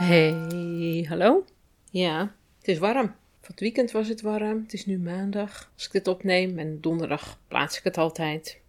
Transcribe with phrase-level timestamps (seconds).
[0.00, 1.44] Hey, hallo?
[1.90, 3.06] Ja, het is warm.
[3.40, 4.62] Van het weekend was het warm.
[4.62, 5.70] Het is nu maandag.
[5.74, 8.60] Als ik dit opneem en donderdag plaats ik het altijd.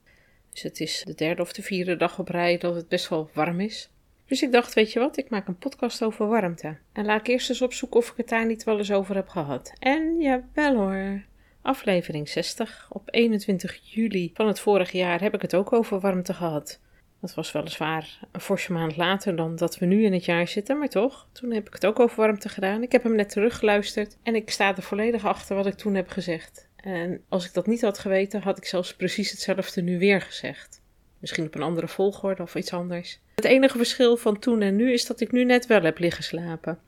[0.50, 3.30] Dus het is de derde of de vierde dag op rij dat het best wel
[3.34, 3.90] warm is.
[4.26, 6.78] Dus ik dacht, weet je wat, ik maak een podcast over warmte.
[6.92, 9.28] En laat ik eerst eens opzoeken of ik het daar niet wel eens over heb
[9.28, 9.74] gehad.
[9.80, 11.24] En jawel hoor.
[11.62, 12.88] Aflevering 60.
[12.90, 16.80] Op 21 juli van het vorige jaar heb ik het ook over warmte gehad.
[17.22, 20.78] Dat was weliswaar een forse maand later dan dat we nu in het jaar zitten,
[20.78, 21.28] maar toch.
[21.32, 22.84] Toen heb ik het ook over warmte gedaan.
[22.84, 26.10] Ik heb hem net teruggeluisterd en ik sta er volledig achter wat ik toen heb
[26.10, 26.68] gezegd.
[26.76, 30.82] En als ik dat niet had geweten, had ik zelfs precies hetzelfde nu weer gezegd.
[31.20, 33.20] Misschien op een andere volgorde of iets anders.
[33.36, 36.24] Het enige verschil van toen en nu is dat ik nu net wel heb liggen
[36.24, 36.80] slapen.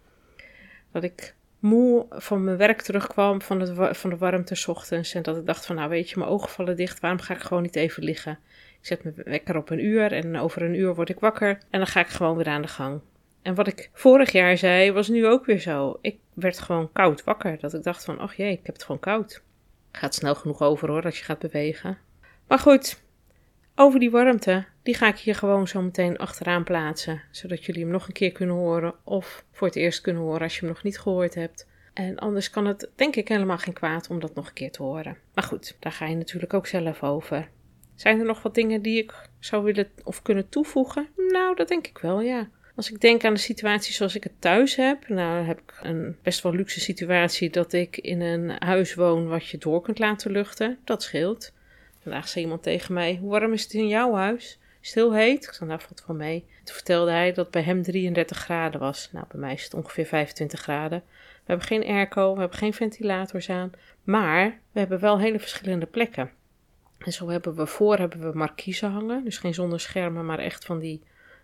[0.91, 5.13] Dat ik moe van mijn werk terugkwam van, het, van de warmte ochtends.
[5.13, 7.41] En dat ik dacht van nou weet je, mijn ogen vallen dicht, waarom ga ik
[7.41, 8.39] gewoon niet even liggen?
[8.83, 11.79] Ik zet mijn wekker op een uur en over een uur word ik wakker en
[11.79, 13.01] dan ga ik gewoon weer aan de gang.
[13.41, 15.97] En wat ik vorig jaar zei, was nu ook weer zo.
[16.01, 17.59] Ik werd gewoon koud wakker.
[17.59, 19.43] Dat ik dacht van, ach jee, ik heb het gewoon koud.
[19.91, 21.97] Gaat snel genoeg over hoor, als je gaat bewegen.
[22.47, 23.03] Maar goed,
[23.75, 27.21] over die warmte, die ga ik hier gewoon zo meteen achteraan plaatsen.
[27.31, 28.93] Zodat jullie hem nog een keer kunnen horen.
[29.03, 31.67] Of voor het eerst kunnen horen als je hem nog niet gehoord hebt.
[31.93, 34.83] En anders kan het denk ik helemaal geen kwaad om dat nog een keer te
[34.83, 35.17] horen.
[35.33, 37.49] Maar goed, daar ga je natuurlijk ook zelf over.
[38.03, 41.07] Zijn er nog wat dingen die ik zou willen of kunnen toevoegen?
[41.15, 42.49] Nou, dat denk ik wel, ja.
[42.75, 46.17] Als ik denk aan de situatie zoals ik het thuis heb, nou heb ik een
[46.21, 50.31] best wel luxe situatie dat ik in een huis woon wat je door kunt laten
[50.31, 50.77] luchten.
[50.83, 51.51] Dat scheelt.
[52.01, 54.59] Vandaag zei iemand tegen mij: Hoe warm is het in jouw huis?
[54.81, 55.43] Heel heet?
[55.43, 56.45] Ik zei: Nou, valt wel mee.
[56.63, 59.09] Toen vertelde hij dat bij hem 33 graden was.
[59.11, 61.03] Nou, bij mij is het ongeveer 25 graden.
[61.09, 63.71] We hebben geen airco, we hebben geen ventilators aan.
[64.03, 66.31] Maar we hebben wel hele verschillende plekken.
[67.05, 69.23] En zo hebben we voor hebben we markiezen hangen.
[69.23, 71.01] Dus geen zonder schermen, maar echt van die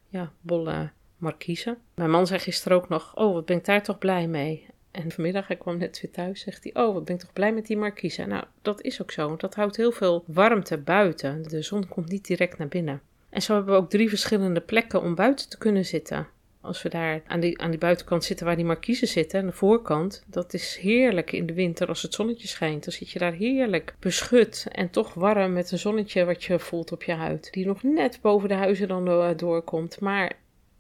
[0.08, 1.78] ja, bolle markiezen.
[1.94, 4.68] Mijn man zei gisteren ook nog: Oh, wat ben ik daar toch blij mee?
[4.92, 7.54] En vanmiddag, hij kwam net weer thuis, zegt hij: Oh, wat ben ik toch blij
[7.54, 8.30] met die markiezen?
[8.30, 11.44] Nou, dat is ook zo, want dat houdt heel veel warmte buiten.
[11.44, 13.02] De zon komt niet direct naar binnen.
[13.30, 16.28] En zo hebben we ook drie verschillende plekken om buiten te kunnen zitten.
[16.62, 19.52] Als we daar aan die, aan die buitenkant zitten waar die markiezen zitten, aan de
[19.52, 22.84] voorkant, dat is heerlijk in de winter als het zonnetje schijnt.
[22.84, 26.92] Dan zit je daar heerlijk beschut en toch warm met een zonnetje wat je voelt
[26.92, 27.48] op je huid.
[27.52, 30.00] Die nog net boven de huizen dan doorkomt.
[30.00, 30.32] Maar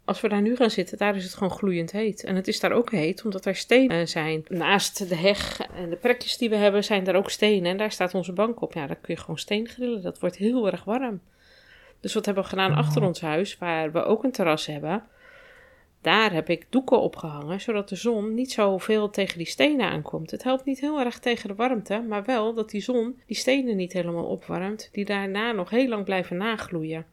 [0.05, 2.23] als we daar nu gaan zitten, daar is het gewoon gloeiend heet.
[2.23, 4.45] En het is daar ook heet, omdat er stenen zijn.
[4.47, 7.71] Naast de heg en de plekjes die we hebben, zijn daar ook stenen.
[7.71, 8.73] En daar staat onze bank op.
[8.73, 10.01] Ja, daar kun je gewoon steen grillen.
[10.01, 11.21] Dat wordt heel erg warm.
[11.99, 15.03] Dus wat hebben we gedaan achter ons huis, waar we ook een terras hebben?
[16.01, 20.31] Daar heb ik doeken opgehangen, zodat de zon niet zoveel tegen die stenen aankomt.
[20.31, 23.75] Het helpt niet heel erg tegen de warmte, maar wel dat die zon die stenen
[23.75, 27.05] niet helemaal opwarmt, die daarna nog heel lang blijven nagloeien.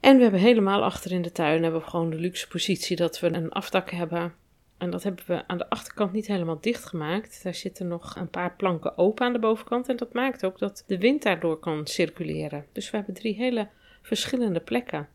[0.00, 3.20] En we hebben helemaal achter in de tuin hebben we gewoon de luxe positie dat
[3.20, 4.34] we een afdak hebben.
[4.78, 7.42] En dat hebben we aan de achterkant niet helemaal dicht gemaakt.
[7.42, 9.88] Daar zitten nog een paar planken open aan de bovenkant.
[9.88, 12.66] En dat maakt ook dat de wind daardoor kan circuleren.
[12.72, 13.68] Dus we hebben drie hele
[14.02, 15.08] verschillende plekken.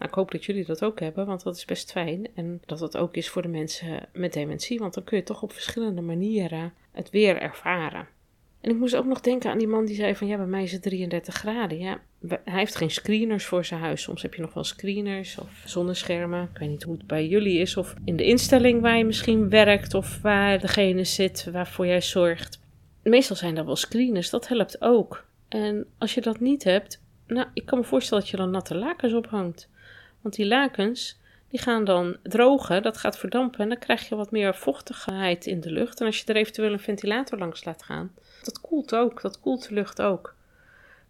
[0.00, 2.28] Nou, ik hoop dat jullie dat ook hebben, want dat is best fijn.
[2.34, 5.42] En dat dat ook is voor de mensen met dementie, want dan kun je toch
[5.42, 8.08] op verschillende manieren het weer ervaren.
[8.60, 10.62] En ik moest ook nog denken aan die man die zei van ja, bij mij
[10.62, 11.78] is het 33 graden.
[11.78, 14.02] Ja, hij heeft geen screeners voor zijn huis.
[14.02, 16.48] Soms heb je nog wel screeners of zonneschermen.
[16.52, 19.48] Ik weet niet hoe het bij jullie is of in de instelling waar je misschien
[19.48, 22.60] werkt of waar degene zit waarvoor jij zorgt.
[23.02, 25.26] Meestal zijn er wel screeners, dat helpt ook.
[25.48, 28.74] En als je dat niet hebt, nou, ik kan me voorstellen dat je dan natte
[28.74, 29.68] lakens ophangt.
[30.20, 31.18] Want die lakens,
[31.48, 35.60] die gaan dan drogen, dat gaat verdampen en dan krijg je wat meer vochtigheid in
[35.60, 36.00] de lucht.
[36.00, 39.68] En als je er eventueel een ventilator langs laat gaan, dat koelt ook, dat koelt
[39.68, 40.34] de lucht ook.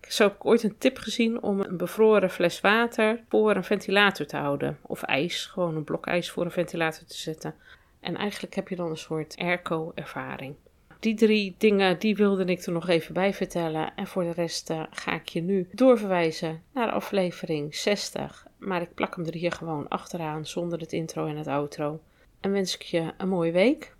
[0.08, 4.26] Zo heb ik ooit een tip gezien om een bevroren fles water voor een ventilator
[4.26, 4.78] te houden.
[4.82, 7.54] Of ijs, gewoon een blok ijs voor een ventilator te zetten.
[8.00, 10.54] En eigenlijk heb je dan een soort airco-ervaring.
[11.00, 13.92] Die drie dingen, die wilde ik er nog even bij vertellen.
[13.96, 18.46] En voor de rest uh, ga ik je nu doorverwijzen naar aflevering 60.
[18.60, 22.00] Maar ik plak hem er hier gewoon achteraan zonder het intro en het outro.
[22.40, 23.96] En wens ik je een mooie week.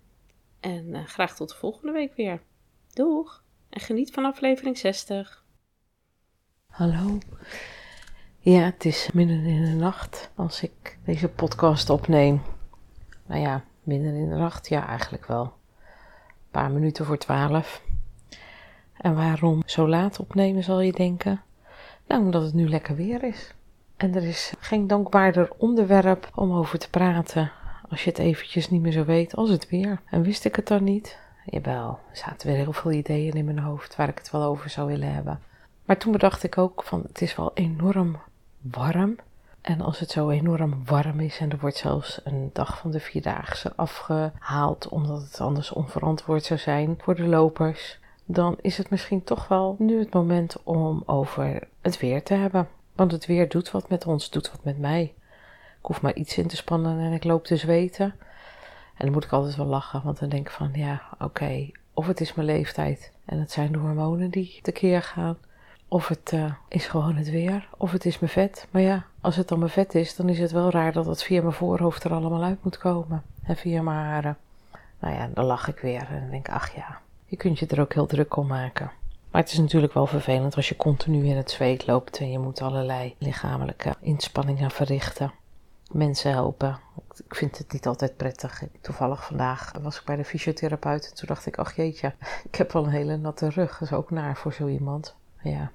[0.59, 2.41] En uh, graag tot de volgende week weer.
[2.93, 3.43] Doeg!
[3.69, 5.43] En geniet van aflevering 60.
[6.67, 7.17] Hallo.
[8.39, 12.41] Ja, het is midden in de nacht als ik deze podcast opneem.
[13.25, 15.43] Nou ja, midden in de nacht, ja, eigenlijk wel.
[15.43, 17.83] Een paar minuten voor twaalf.
[18.97, 21.41] En waarom zo laat opnemen, zal je denken?
[22.07, 23.53] Nou, omdat het nu lekker weer is.
[24.01, 27.51] En er is geen dankbaarder onderwerp om over te praten
[27.89, 30.01] als je het eventjes niet meer zo weet als het weer.
[30.05, 31.17] En wist ik het dan niet?
[31.45, 34.69] Jawel, er zaten weer heel veel ideeën in mijn hoofd waar ik het wel over
[34.69, 35.39] zou willen hebben.
[35.85, 38.17] Maar toen bedacht ik ook van het is wel enorm
[38.61, 39.15] warm.
[39.61, 42.99] En als het zo enorm warm is en er wordt zelfs een dag van de
[42.99, 49.23] vierdaagse afgehaald omdat het anders onverantwoord zou zijn voor de lopers, dan is het misschien
[49.23, 52.67] toch wel nu het moment om over het weer te hebben.
[53.01, 55.13] Want het weer doet wat met ons, doet wat met mij.
[55.79, 58.05] Ik hoef maar iets in te spannen en ik loop te zweten.
[58.95, 62.07] En dan moet ik altijd wel lachen, want dan denk ik van ja, oké, of
[62.07, 65.37] het is mijn leeftijd en het zijn de hormonen die tekeer gaan.
[65.87, 68.67] Of het uh, is gewoon het weer, of het is mijn vet.
[68.71, 71.23] Maar ja, als het dan mijn vet is, dan is het wel raar dat het
[71.23, 73.23] via mijn voorhoofd er allemaal uit moet komen.
[73.43, 74.37] En via mijn haren.
[74.99, 77.93] Nou ja, dan lach ik weer en denk ach ja, je kunt je er ook
[77.93, 78.91] heel druk om maken.
[79.31, 82.39] Maar het is natuurlijk wel vervelend als je continu in het zweet loopt en je
[82.39, 85.33] moet allerlei lichamelijke inspanningen verrichten.
[85.91, 86.79] Mensen helpen.
[87.27, 88.63] Ik vind het niet altijd prettig.
[88.81, 92.13] Toevallig vandaag was ik bij de fysiotherapeut en toen dacht ik, ach jeetje,
[92.49, 93.71] ik heb wel een hele natte rug.
[93.77, 95.15] Dat is ook naar voor zo iemand.
[95.41, 95.71] Ja,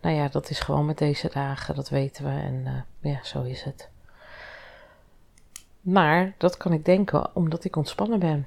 [0.00, 3.42] nou ja, dat is gewoon met deze dagen, dat weten we en uh, ja, zo
[3.42, 3.88] is het.
[5.80, 8.46] Maar dat kan ik denken omdat ik ontspannen ben.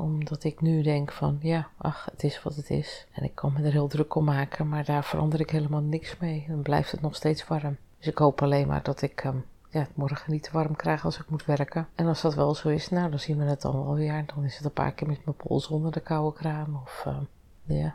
[0.00, 3.06] Omdat ik nu denk van, ja, ach, het is wat het is.
[3.12, 6.16] En ik kan me er heel druk om maken, maar daar verander ik helemaal niks
[6.18, 6.44] mee.
[6.48, 7.76] Dan blijft het nog steeds warm.
[7.98, 11.04] Dus ik hoop alleen maar dat ik um, ja, het morgen niet te warm krijg
[11.04, 11.88] als ik moet werken.
[11.94, 14.24] En als dat wel zo is, nou, dan zien we het dan wel weer.
[14.34, 16.80] Dan is het een paar keer met mijn pols onder de koude kraan.
[16.82, 17.16] Of, uh,
[17.62, 17.94] ja,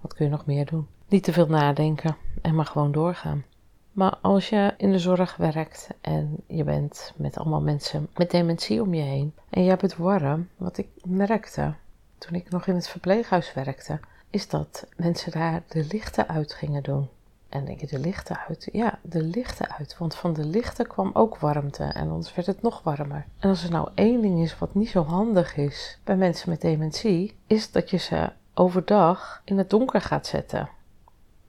[0.00, 0.86] wat kun je nog meer doen?
[1.08, 3.44] Niet te veel nadenken en maar gewoon doorgaan.
[3.94, 8.82] Maar als je in de zorg werkt en je bent met allemaal mensen met dementie
[8.82, 11.74] om je heen en je hebt het warm, wat ik merkte
[12.18, 14.00] toen ik nog in het verpleeghuis werkte,
[14.30, 17.08] is dat mensen daar de lichten uit gingen doen.
[17.48, 18.68] En denk je, de lichten uit?
[18.72, 19.98] Ja, de lichten uit.
[19.98, 23.26] Want van de lichten kwam ook warmte en anders werd het nog warmer.
[23.38, 26.60] En als er nou één ding is wat niet zo handig is bij mensen met
[26.60, 30.68] dementie, is dat je ze overdag in het donker gaat zetten.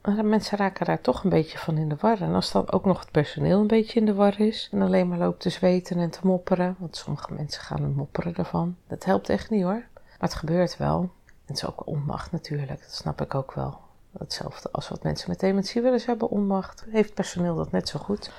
[0.06, 2.20] Maar mensen raken daar toch een beetje van in de war.
[2.20, 5.08] En als dan ook nog het personeel een beetje in de war is en alleen
[5.08, 9.28] maar loopt te zweten en te mopperen, want sommige mensen gaan mopperen ervan, dat helpt
[9.28, 9.84] echt niet hoor.
[9.94, 11.10] Maar het gebeurt wel.
[11.44, 13.78] Het is ook onmacht natuurlijk, dat snap ik ook wel.
[14.18, 16.84] Hetzelfde als wat mensen met dementie willen hebben, onmacht.
[16.90, 18.30] Heeft personeel dat net zo goed?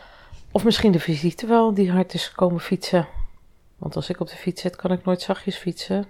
[0.52, 3.08] Of misschien de visite wel, die hard is komen fietsen.
[3.78, 6.06] Want als ik op de fiets zit, kan ik nooit zachtjes fietsen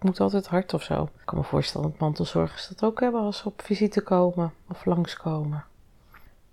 [0.00, 1.02] moet altijd hard of zo.
[1.02, 4.84] Ik kan me voorstellen dat mantelzorgers dat ook hebben als ze op visite komen of
[4.84, 5.64] langskomen.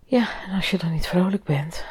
[0.04, 1.86] Ja, en als je dan niet vrolijk bent,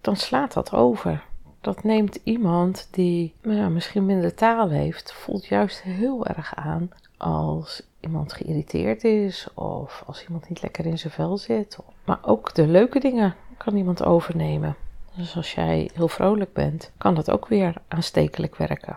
[0.00, 1.24] dan slaat dat over.
[1.60, 7.82] Dat neemt iemand die nou, misschien minder taal heeft, voelt juist heel erg aan als
[8.00, 11.78] iemand geïrriteerd is of als iemand niet lekker in zijn vel zit.
[12.04, 14.76] Maar ook de leuke dingen kan iemand overnemen.
[15.16, 18.96] Dus als jij heel vrolijk bent, kan dat ook weer aanstekelijk werken.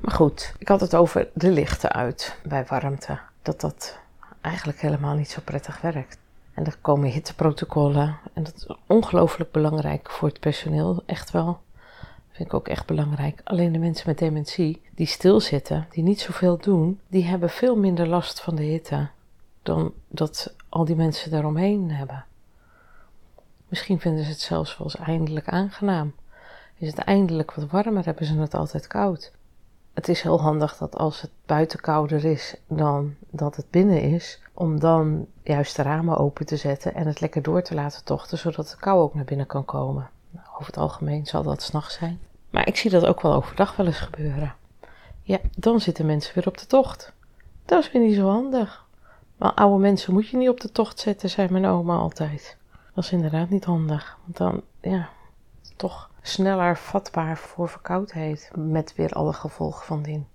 [0.00, 3.18] Maar goed, ik had het over de lichten uit bij warmte.
[3.42, 3.98] Dat dat
[4.40, 6.18] eigenlijk helemaal niet zo prettig werkt.
[6.54, 8.18] En er komen hitteprotocollen.
[8.32, 11.60] En dat is ongelooflijk belangrijk voor het personeel, echt wel.
[12.30, 13.40] Vind ik ook echt belangrijk.
[13.44, 18.06] Alleen de mensen met dementie, die stilzitten, die niet zoveel doen, die hebben veel minder
[18.06, 19.08] last van de hitte
[19.62, 22.24] dan dat al die mensen daaromheen hebben.
[23.68, 26.14] Misschien vinden ze het zelfs wel eens eindelijk aangenaam.
[26.76, 29.32] Is het eindelijk wat warmer, hebben ze het altijd koud
[29.98, 34.40] het is heel handig dat als het buiten kouder is dan dat het binnen is,
[34.54, 38.38] om dan juist de ramen open te zetten en het lekker door te laten tochten,
[38.38, 40.10] zodat de kou ook naar binnen kan komen.
[40.30, 42.20] Nou, over het algemeen zal dat s'nachts zijn.
[42.50, 44.54] Maar ik zie dat ook wel overdag wel eens gebeuren.
[45.22, 47.12] Ja, dan zitten mensen weer op de tocht.
[47.64, 48.84] Dat is weer niet zo handig.
[49.36, 52.56] Maar oude mensen moet je niet op de tocht zetten, zei mijn oma altijd.
[52.94, 54.18] Dat is inderdaad niet handig.
[54.24, 55.08] Want dan, ja,
[55.76, 60.26] toch sneller vatbaar voor verkoudheid, met weer alle gevolgen van dien.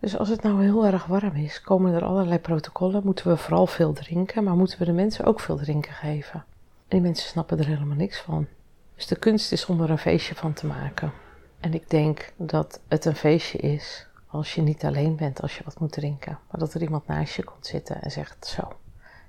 [0.00, 3.04] Dus als het nou heel erg warm is, komen er allerlei protocollen.
[3.04, 6.44] Moeten we vooral veel drinken, maar moeten we de mensen ook veel drinken geven?
[6.88, 8.46] En die mensen snappen er helemaal niks van.
[8.94, 11.12] Dus de kunst is om er een feestje van te maken.
[11.60, 15.64] En ik denk dat het een feestje is als je niet alleen bent als je
[15.64, 16.38] wat moet drinken.
[16.50, 18.62] Maar dat er iemand naast je komt zitten en zegt: Zo,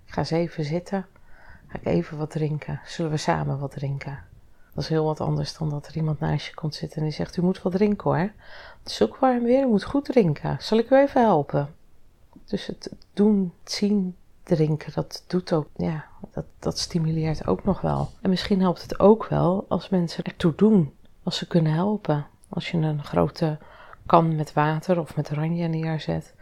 [0.05, 1.05] ik ga eens even zitten.
[1.67, 2.81] Ga ik even wat drinken?
[2.85, 4.19] Zullen we samen wat drinken?
[4.75, 7.13] Dat is heel wat anders dan dat er iemand naast je komt zitten en die
[7.13, 8.31] zegt: U moet wel drinken hoor.
[8.83, 10.57] Het is ook warm weer, u moet goed drinken.
[10.59, 11.75] Zal ik u even helpen?
[12.45, 17.81] Dus het doen, het zien drinken, dat doet ook, ja, dat, dat stimuleert ook nog
[17.81, 18.09] wel.
[18.21, 22.27] En misschien helpt het ook wel als mensen ertoe doen, als ze kunnen helpen.
[22.49, 23.57] Als je een grote
[24.05, 26.33] kan met water of met oranje neerzet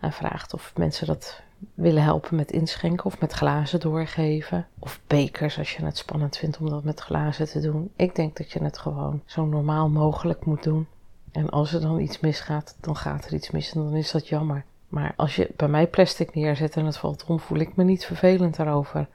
[0.00, 1.42] en vraagt of mensen dat
[1.74, 4.66] willen helpen met inschenken of met glazen doorgeven.
[4.78, 7.90] Of bekers als je het spannend vindt om dat met glazen te doen.
[7.96, 10.86] Ik denk dat je het gewoon zo normaal mogelijk moet doen.
[11.32, 14.28] En als er dan iets misgaat, dan gaat er iets mis en dan is dat
[14.28, 14.64] jammer.
[14.88, 18.04] Maar als je bij mij plastic neerzet en het valt om, voel ik me niet
[18.04, 19.08] vervelend daarover.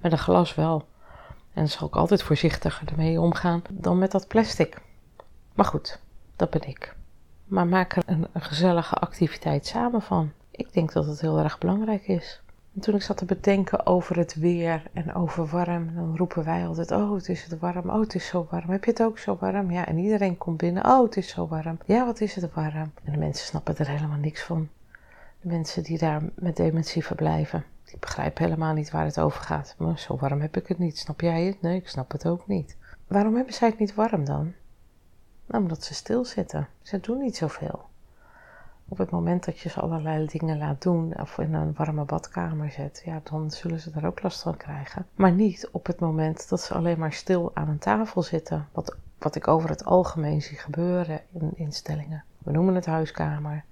[0.00, 0.86] Met een glas wel.
[1.52, 4.82] En zal ik altijd voorzichtiger ermee omgaan dan met dat plastic.
[5.54, 6.00] Maar goed,
[6.36, 6.96] dat ben ik.
[7.44, 10.32] Maar maak er een gezellige activiteit samen van.
[10.56, 12.42] Ik denk dat het heel erg belangrijk is.
[12.74, 16.66] En toen ik zat te bedenken over het weer en over warm, dan roepen wij
[16.66, 17.90] altijd: Oh, het is het warm.
[17.90, 18.70] Oh, het is zo warm.
[18.70, 19.70] Heb je het ook zo warm?
[19.70, 21.78] Ja, en iedereen komt binnen: Oh, het is zo warm.
[21.86, 22.92] Ja, wat is het warm?
[23.04, 24.68] En de mensen snappen er helemaal niks van.
[25.40, 29.74] De mensen die daar met dementie verblijven, die begrijpen helemaal niet waar het over gaat.
[29.78, 30.98] Maar zo warm heb ik het niet.
[30.98, 31.62] Snap jij het?
[31.62, 32.76] Nee, ik snap het ook niet.
[33.06, 34.52] Waarom hebben zij het niet warm dan?
[35.46, 36.68] Nou, omdat ze stilzitten.
[36.82, 37.84] Ze doen niet zoveel.
[38.88, 42.70] Op het moment dat je ze allerlei dingen laat doen of in een warme badkamer
[42.70, 45.06] zet, ja, dan zullen ze daar ook last van krijgen.
[45.14, 48.68] Maar niet op het moment dat ze alleen maar stil aan een tafel zitten.
[48.72, 52.24] Wat, wat ik over het algemeen zie gebeuren in instellingen.
[52.38, 53.64] We noemen het huiskamer.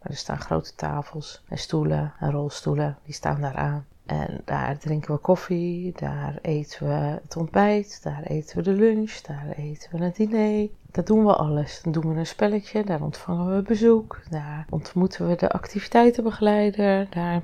[0.00, 3.86] Maar er staan grote tafels en stoelen en rolstoelen, die staan daar aan.
[4.10, 9.12] En daar drinken we koffie, daar eten we het ontbijt, daar eten we de lunch,
[9.12, 10.68] daar eten we het diner.
[10.90, 11.80] Daar doen we alles.
[11.82, 17.42] Dan doen we een spelletje, daar ontvangen we bezoek, daar ontmoeten we de activiteitenbegeleider, daar...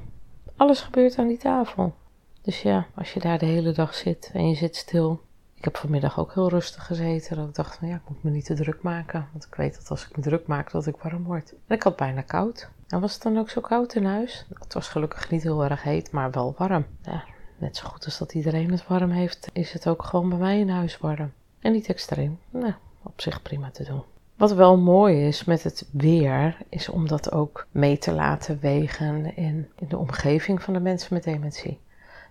[0.57, 1.95] Alles gebeurt aan die tafel.
[2.43, 5.21] Dus ja, als je daar de hele dag zit en je zit stil.
[5.57, 7.37] Ik heb vanmiddag ook heel rustig gezeten.
[7.37, 9.29] Dat ik dacht van ja, ik moet me niet te druk maken.
[9.33, 11.55] Want ik weet dat als ik me druk maak, dat ik warm word.
[11.67, 12.69] En ik had bijna koud.
[12.87, 14.47] En was het dan ook zo koud in huis?
[14.59, 16.87] Het was gelukkig niet heel erg heet, maar wel warm.
[17.03, 17.25] Ja,
[17.57, 20.59] net zo goed als dat iedereen het warm heeft, is het ook gewoon bij mij
[20.59, 21.33] in huis warm.
[21.61, 22.39] En niet extreem.
[22.51, 24.03] Nou, op zich prima te doen.
[24.37, 29.37] Wat wel mooi is met het weer, is om dat ook mee te laten wegen
[29.37, 31.81] in, in de omgeving van de mensen met dementie.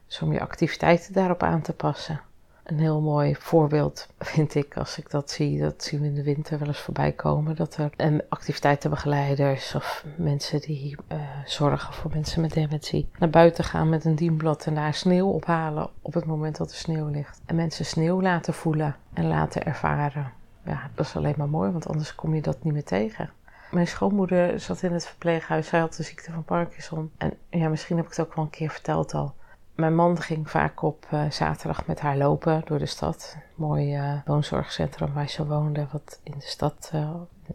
[0.07, 2.21] Dus om je activiteiten daarop aan te passen
[2.65, 5.59] een heel mooi voorbeeld, vind ik, als ik dat zie.
[5.59, 7.55] Dat zien we in de winter wel eens voorbij komen.
[7.55, 7.91] Dat er
[8.29, 14.15] activiteitenbegeleiders of mensen die uh, zorgen voor mensen met dementie naar buiten gaan met een
[14.15, 17.41] dienblad en daar sneeuw ophalen op het moment dat er sneeuw ligt.
[17.45, 20.31] En mensen sneeuw laten voelen en laten ervaren.
[20.65, 23.29] Ja, dat is alleen maar mooi, want anders kom je dat niet meer tegen.
[23.71, 25.67] Mijn schoonmoeder zat in het verpleeghuis.
[25.67, 27.11] Zij had de ziekte van Parkinson.
[27.17, 29.33] En ja, misschien heb ik het ook wel een keer verteld al.
[29.75, 33.37] Mijn man ging vaak op uh, zaterdag met haar lopen door de stad.
[33.55, 37.09] Mooi uh, woonzorgcentrum waar ze woonde, wat in de stad, uh,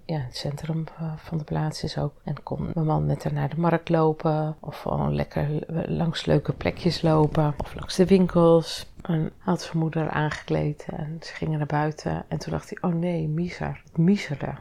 [0.04, 0.84] ja, het centrum
[1.16, 2.12] van de plaats is ook.
[2.24, 5.48] En kon mijn man met haar naar de markt lopen, of gewoon lekker
[5.90, 8.92] langs leuke plekjes lopen, of langs de winkels.
[9.02, 12.24] En had zijn moeder aangekleed en ze gingen naar buiten.
[12.28, 14.54] En toen dacht hij, oh nee, miser, het miserde.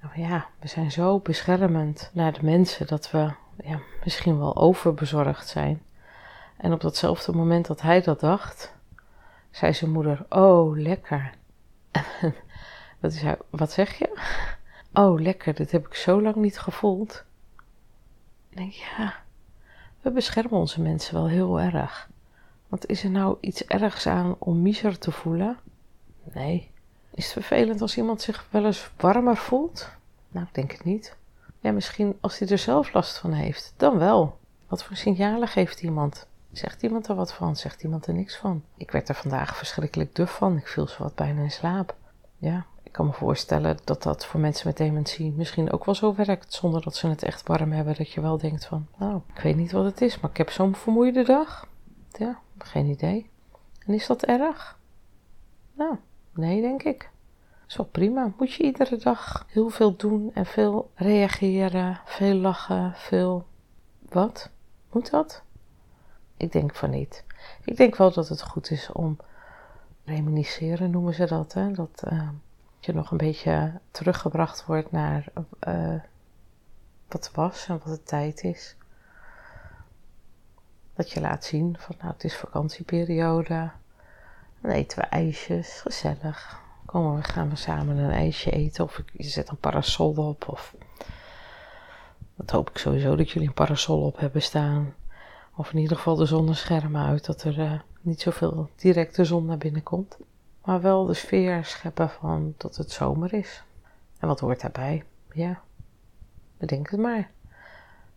[0.00, 3.32] Nou ja, we zijn zo beschermend naar de mensen dat we
[3.64, 5.82] ja, misschien wel overbezorgd zijn.
[6.62, 8.74] En op datzelfde moment dat hij dat dacht,
[9.50, 11.34] zei zijn moeder: Oh, lekker.
[13.00, 14.10] wat, is hij, wat zeg je?
[14.94, 17.24] Oh, lekker, dit heb ik zo lang niet gevoeld.
[18.48, 19.14] Ik denk, ja,
[20.00, 22.08] we beschermen onze mensen wel heel erg.
[22.68, 25.58] Want is er nou iets ergs aan om miser te voelen?
[26.32, 26.70] Nee.
[27.14, 29.88] Is het vervelend als iemand zich wel eens warmer voelt?
[30.28, 31.16] Nou, ik denk het niet.
[31.60, 34.38] Ja, misschien als hij er zelf last van heeft, dan wel.
[34.66, 36.26] Wat voor signalen geeft iemand?
[36.52, 37.56] Zegt iemand er wat van?
[37.56, 38.64] Zegt iemand er niks van?
[38.76, 40.56] Ik werd er vandaag verschrikkelijk duf van.
[40.56, 41.96] Ik viel zo wat bijna in slaap.
[42.38, 46.14] Ja, ik kan me voorstellen dat dat voor mensen met dementie misschien ook wel zo
[46.14, 46.52] werkt.
[46.52, 47.94] Zonder dat ze het echt warm hebben.
[47.96, 50.20] Dat je wel denkt van, nou, ik weet niet wat het is.
[50.20, 51.66] Maar ik heb zo'n vermoeide dag.
[52.10, 53.30] Ja, geen idee.
[53.86, 54.78] En is dat erg?
[55.74, 55.96] Nou,
[56.34, 57.10] nee, denk ik.
[57.66, 58.32] Zo prima.
[58.38, 63.46] Moet je iedere dag heel veel doen en veel reageren, veel lachen, veel.
[64.08, 64.50] Wat?
[64.90, 65.42] Moet dat?
[66.42, 67.24] Ik denk van niet.
[67.64, 69.16] Ik denk wel dat het goed is om
[70.04, 71.52] reminisceren, noemen ze dat.
[71.52, 71.72] Hè?
[71.72, 72.28] Dat uh,
[72.78, 75.24] je nog een beetje teruggebracht wordt naar
[75.68, 75.94] uh,
[77.08, 78.76] wat was en wat de tijd is.
[80.94, 83.70] Dat je laat zien van nou het is vakantieperiode.
[84.60, 86.60] Dan eten we ijsjes, gezellig.
[86.86, 90.48] Komen we, gaan we samen een ijsje eten of je zet een parasol op.
[90.48, 90.74] Of
[92.34, 94.94] dat hoop ik sowieso dat jullie een parasol op hebben staan.
[95.56, 99.58] Of in ieder geval de zonneschermen uit, dat er uh, niet zoveel directe zon naar
[99.58, 100.16] binnen komt.
[100.64, 103.62] Maar wel de sfeer scheppen van dat het zomer is.
[104.18, 105.04] En wat hoort daarbij?
[105.32, 105.60] Ja,
[106.58, 107.30] bedenk het maar.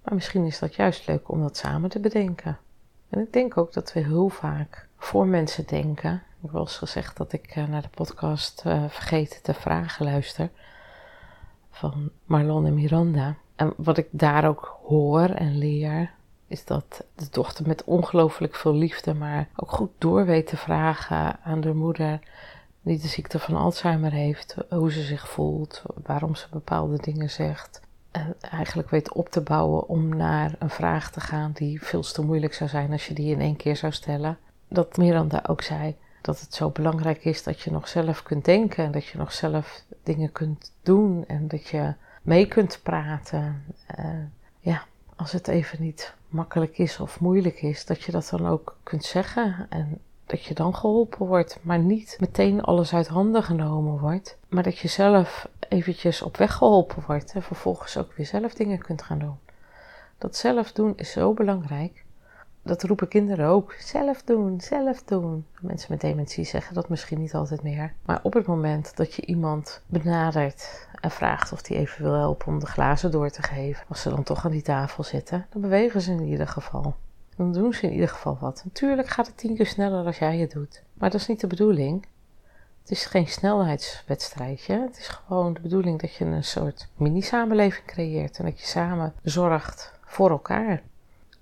[0.04, 2.58] Maar misschien is dat juist leuk om dat samen te bedenken.
[3.10, 6.14] En ik denk ook dat we heel vaak voor mensen denken.
[6.14, 10.50] Ik heb wel eens gezegd dat ik naar de podcast uh, Vergeten te Vragen luister.
[11.72, 13.36] Van Marlon en Miranda.
[13.56, 16.12] En wat ik daar ook hoor en leer,
[16.48, 21.40] is dat de dochter met ongelooflijk veel liefde, maar ook goed door weet te vragen
[21.44, 22.20] aan de moeder
[22.82, 27.82] die de ziekte van Alzheimer heeft, hoe ze zich voelt, waarom ze bepaalde dingen zegt.
[28.12, 32.22] En eigenlijk weet op te bouwen om naar een vraag te gaan die veel te
[32.22, 34.38] moeilijk zou zijn als je die in één keer zou stellen.
[34.68, 38.86] Dat Miranda ook zei dat het zo belangrijk is dat je nog zelf kunt denken
[38.86, 43.64] en dat je nog zelf dingen kunt doen en dat je mee kunt praten.
[44.00, 44.06] Uh,
[44.60, 44.84] ja,
[45.16, 49.04] als het even niet makkelijk is of moeilijk is, dat je dat dan ook kunt
[49.04, 54.38] zeggen en dat je dan geholpen wordt, maar niet meteen alles uit handen genomen wordt,
[54.48, 58.80] maar dat je zelf eventjes op weg geholpen wordt en vervolgens ook weer zelf dingen
[58.80, 59.38] kunt gaan doen.
[60.18, 62.05] Dat zelf doen is zo belangrijk.
[62.66, 63.76] Dat roepen kinderen ook.
[63.80, 65.46] Zelf doen, zelf doen.
[65.62, 67.94] Mensen met dementie zeggen dat misschien niet altijd meer.
[68.06, 72.48] Maar op het moment dat je iemand benadert en vraagt of die even wil helpen
[72.48, 75.62] om de glazen door te geven, als ze dan toch aan die tafel zitten, dan
[75.62, 76.96] bewegen ze in ieder geval.
[77.36, 78.62] Dan doen ze in ieder geval wat.
[78.66, 80.84] Natuurlijk gaat het tien keer sneller als jij het doet.
[80.94, 82.06] Maar dat is niet de bedoeling.
[82.82, 84.80] Het is geen snelheidswedstrijdje.
[84.80, 88.38] Het is gewoon de bedoeling dat je een soort mini-samenleving creëert.
[88.38, 90.82] En dat je samen zorgt voor elkaar.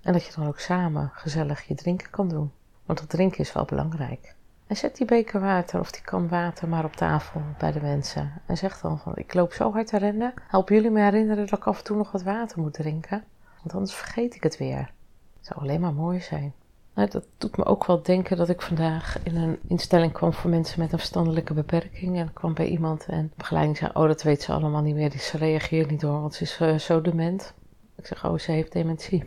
[0.04, 2.52] En dat je dan ook samen gezellig je drinken kan doen.
[2.86, 4.34] Want dat drinken is wel belangrijk.
[4.66, 8.32] En zet die beker water of die kan water maar op tafel bij de mensen.
[8.46, 10.34] En zeg dan van, ik loop zo hard te rennen.
[10.48, 13.24] Help jullie me herinneren dat ik af en toe nog wat water moet drinken.
[13.62, 14.90] Want anders vergeet ik het weer.
[15.36, 16.52] Het zou alleen maar mooi zijn.
[16.94, 20.50] Nou, dat doet me ook wel denken dat ik vandaag in een instelling kwam voor
[20.50, 22.16] mensen met een verstandelijke beperking.
[22.18, 25.10] En ik kwam bij iemand en begeleiding zei, oh dat weet ze allemaal niet meer.
[25.10, 27.54] Dus ze reageert niet door, want ze is uh, zo dement.
[27.96, 29.24] Ik zeg, oh ze heeft dementie.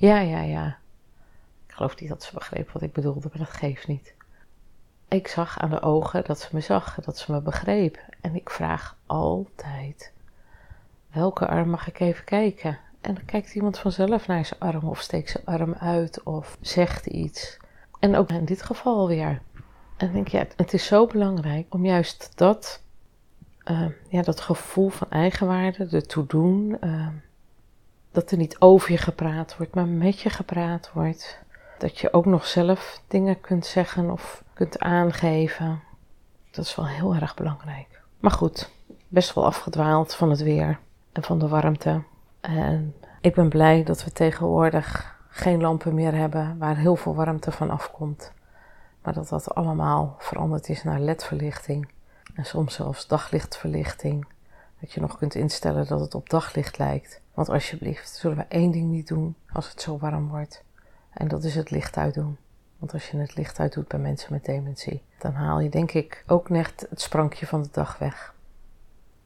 [0.00, 0.78] Ja, ja, ja.
[1.66, 4.14] Ik geloof niet dat ze begreep wat ik bedoelde, maar dat geeft niet.
[5.08, 7.98] Ik zag aan de ogen dat ze me zag, dat ze me begreep.
[8.20, 10.12] En ik vraag altijd,
[11.10, 12.78] welke arm mag ik even kijken?
[13.00, 17.06] En dan kijkt iemand vanzelf naar zijn arm of steekt zijn arm uit of zegt
[17.06, 17.56] iets.
[17.98, 19.42] En ook in dit geval weer.
[19.96, 22.82] En dan denk ja, het is zo belangrijk om juist dat,
[23.64, 27.06] uh, ja, dat gevoel van eigenwaarde, de toedoen, uh,
[28.10, 31.38] dat er niet over je gepraat wordt, maar met je gepraat wordt.
[31.78, 35.80] Dat je ook nog zelf dingen kunt zeggen of kunt aangeven.
[36.50, 38.00] Dat is wel heel erg belangrijk.
[38.20, 38.70] Maar goed,
[39.08, 40.78] best wel afgedwaald van het weer
[41.12, 42.02] en van de warmte.
[42.40, 47.52] En ik ben blij dat we tegenwoordig geen lampen meer hebben waar heel veel warmte
[47.52, 48.32] van afkomt.
[49.02, 51.88] Maar dat dat allemaal veranderd is naar ledverlichting.
[52.34, 54.26] En soms zelfs daglichtverlichting.
[54.80, 57.20] Dat je nog kunt instellen dat het op daglicht lijkt.
[57.40, 60.64] Want alsjeblieft, zullen we één ding niet doen als het zo warm wordt.
[61.10, 62.36] En dat is het licht uitdoen.
[62.78, 66.24] Want als je het licht uitdoet bij mensen met dementie, dan haal je denk ik
[66.26, 68.34] ook net het sprankje van de dag weg.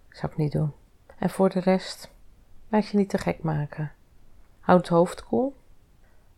[0.09, 0.73] zou ik niet doen.
[1.19, 2.11] En voor de rest,
[2.69, 3.93] Laat je niet te gek maken.
[4.61, 5.57] Houd het hoofd koel.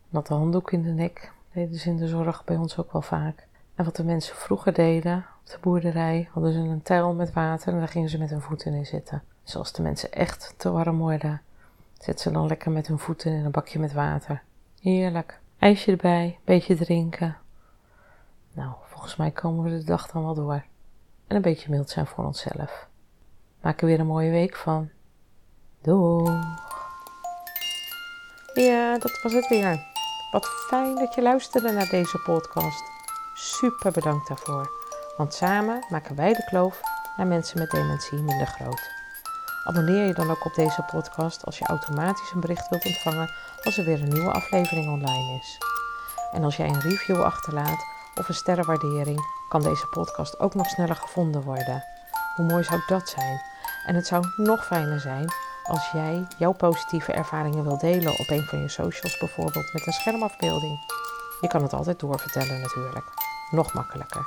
[0.08, 3.46] Natte handdoek in de nek deden ze in de zorg bij ons ook wel vaak.
[3.74, 7.72] En wat de mensen vroeger deden op de boerderij, hadden ze een tuil met water
[7.72, 9.22] en daar gingen ze met hun voeten in zitten.
[9.42, 11.40] Zoals de mensen echt te warm worden,
[11.98, 14.42] zetten ze dan lekker met hun voeten in een bakje met water.
[14.80, 15.40] Heerlijk.
[15.58, 17.36] IJsje erbij, beetje drinken.
[18.52, 20.64] Nou, volgens mij komen we de dag dan wel door.
[21.26, 22.88] En een beetje mild zijn voor onszelf.
[23.60, 24.90] Maak er weer een mooie week van.
[25.80, 26.64] Doeg!
[28.54, 29.94] Ja, dat was het weer.
[30.30, 32.82] Wat fijn dat je luisterde naar deze podcast.
[33.34, 34.70] Super bedankt daarvoor.
[35.16, 36.80] Want samen maken wij de kloof
[37.16, 38.95] naar mensen met dementie minder groot.
[39.66, 43.30] Abonneer je dan ook op deze podcast als je automatisch een bericht wilt ontvangen
[43.62, 45.58] als er weer een nieuwe aflevering online is.
[46.32, 50.96] En als jij een review achterlaat of een sterrenwaardering, kan deze podcast ook nog sneller
[50.96, 51.84] gevonden worden.
[52.36, 53.40] Hoe mooi zou dat zijn?
[53.86, 55.32] En het zou nog fijner zijn
[55.64, 59.92] als jij jouw positieve ervaringen wil delen op een van je socials, bijvoorbeeld met een
[59.92, 60.78] schermafbeelding.
[61.40, 63.06] Je kan het altijd doorvertellen natuurlijk.
[63.50, 64.26] Nog makkelijker.